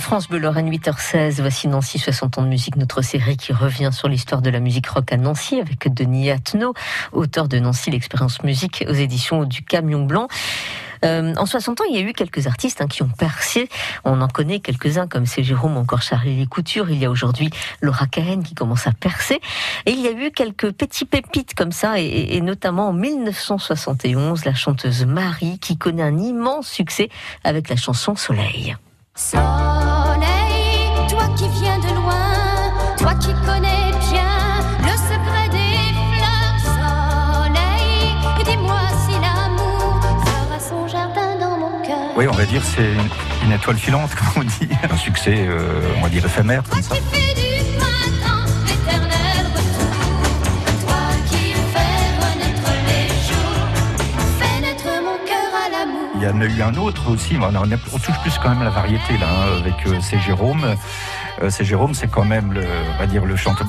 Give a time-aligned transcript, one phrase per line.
[0.00, 4.08] France Bleu Lorraine 8h16, voici Nancy 60 ans de musique, notre série qui revient sur
[4.08, 6.74] l'histoire de la musique rock à Nancy avec Denis Attenot,
[7.12, 10.26] auteur de Nancy l'expérience musique aux éditions du Camion Blanc.
[11.04, 13.68] Euh, en 60 ans, il y a eu quelques artistes hein, qui ont percé.
[14.04, 16.90] On en connaît quelques-uns comme c'est Jérôme, encore Charlie Couture.
[16.90, 17.50] Il y a aujourd'hui
[17.80, 19.40] Laura Cahen qui commence à percer.
[19.86, 24.44] Et il y a eu quelques petits pépites comme ça, et, et notamment en 1971,
[24.44, 27.10] la chanteuse Marie qui connaît un immense succès
[27.44, 28.76] avec la chanson Soleil.
[29.14, 29.83] Soleil,
[42.16, 42.92] Oui, on va dire c'est
[43.44, 44.68] une, étoile filante, comme on dit.
[44.90, 46.62] Un succès, euh, on va dire éphémère.
[56.24, 59.18] Y en a eu un autre aussi, on, on touche plus quand même la variété
[59.18, 60.76] là, hein, avec euh, c'est Jérôme.
[61.42, 63.66] Euh, c'est Jérôme, c'est quand même le, on va dire le chanteur.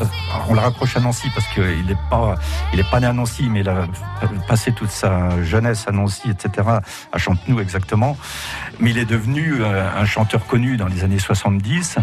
[0.47, 2.35] On le rapproche à Nancy parce qu'il n'est pas,
[2.73, 3.87] il pas né à Nancy, mais il a
[4.47, 6.67] passé toute sa jeunesse à Nancy, etc.
[7.11, 8.17] À Chantenou exactement.
[8.79, 11.97] Mais il est devenu euh, un chanteur connu dans les années 70.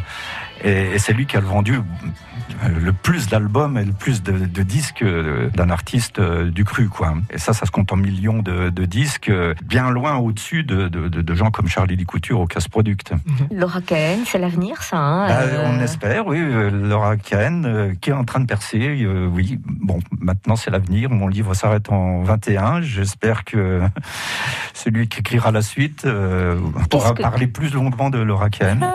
[0.64, 4.32] Et, et c'est lui qui a vendu euh, le plus d'albums et le plus de,
[4.32, 7.14] de disques euh, d'un artiste euh, du cru, quoi.
[7.30, 9.32] Et ça, ça se compte en millions de, de disques,
[9.64, 13.12] bien loin au-dessus de, gens comme Charlie Lee Couture au Casse Product.
[13.50, 16.38] Laura Cahen, c'est l'avenir ça hein, Bah, euh, On espère, oui.
[16.70, 19.58] Laura Cahen, qui est en train de percer, oui.
[19.66, 21.10] Bon, maintenant c'est l'avenir.
[21.10, 22.82] Mon livre s'arrête en 21.
[22.82, 23.80] J'espère que
[24.74, 26.58] celui qui écrira la suite euh,
[26.90, 28.86] pourra que- parler plus longuement de Laura Cahen.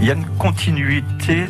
[0.00, 1.44] Il y a une continuité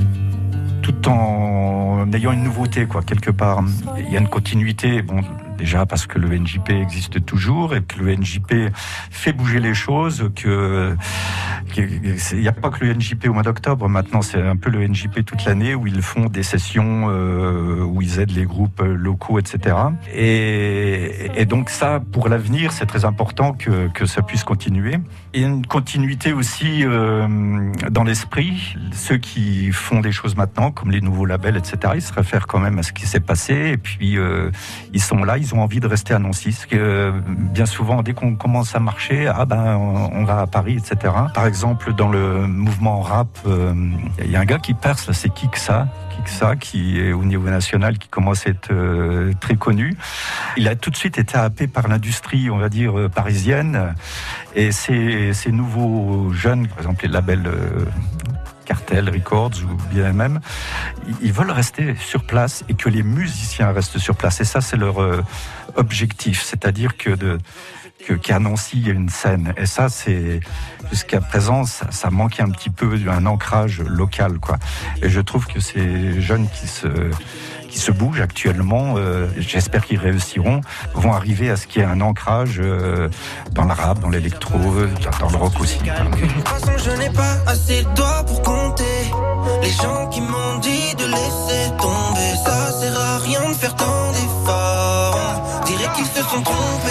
[0.82, 3.62] tout en ayant une nouveauté, quoi, quelque part.
[3.98, 5.20] Il y a une continuité, bon,
[5.60, 8.72] déjà parce que le NJP existe toujours et que le NJP
[9.10, 10.96] fait bouger les choses, que,
[11.76, 14.86] il n'y a pas que le NJP au mois d'octobre, maintenant c'est un peu le
[14.86, 19.38] NJP toute l'année où ils font des sessions euh, où ils aident les groupes locaux,
[19.38, 19.76] etc.
[20.14, 24.94] Et, et donc ça, pour l'avenir, c'est très important que, ça puisse continuer.
[25.34, 27.28] A une continuité aussi euh,
[27.90, 28.76] dans l'esprit.
[28.92, 32.58] Ceux qui font des choses maintenant, comme les nouveaux labels, etc., ils se réfèrent quand
[32.58, 33.54] même à ce qui s'est passé.
[33.72, 34.50] Et puis, euh,
[34.92, 36.50] ils sont là, ont envie de rester à Nancy.
[36.50, 40.46] Parce que euh, bien souvent, dès qu'on commence à marcher, ah ben, on, va à
[40.46, 41.12] Paris, etc.
[41.34, 43.74] Par exemple, dans le mouvement rap, euh,
[44.22, 45.88] il y a un gars qui perce, c'est Kiksa.
[46.10, 49.96] Kiksa, qui est au niveau national, qui commence à être euh, très connu.
[50.56, 53.94] Il a tout de suite été happé par l'industrie, on va dire, parisienne.
[54.54, 57.48] Et ces, ces nouveaux jeunes, par exemple les labels
[58.74, 60.38] Cartel Records ou BMM,
[61.08, 64.40] ils- ils veulent rester sur place et que les musiciens restent sur place.
[64.40, 65.24] Et ça, c'est leur euh,
[65.74, 66.40] objectif.
[66.44, 67.38] C'est-à-dire que de
[68.22, 69.52] qu'à Nancy, il une scène.
[69.56, 70.40] Et ça, c'est
[70.90, 74.56] jusqu'à présent, ça, ça manquait un petit peu d'un ancrage local, quoi.
[75.02, 76.86] Et je trouve que ces jeunes qui se
[77.70, 80.60] qui se bougent actuellement, euh, j'espère qu'ils réussiront,
[80.94, 83.08] vont arriver à ce qu'il y ait un ancrage euh,
[83.52, 85.78] dans le rap, dans l'électro, dans, le rock aussi.
[85.78, 88.84] De toute façon, je n'ai pas assez de doigts pour compter.
[89.62, 94.12] Les gens qui m'ont dit de laisser tomber, ça sert à rien de faire tant
[94.12, 95.62] d'efforts.
[95.66, 96.89] Dirait qu'ils se sont trompés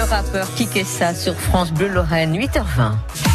[0.00, 3.29] Le rappeur Kikessa sur France Bleu Lorraine, 8h20.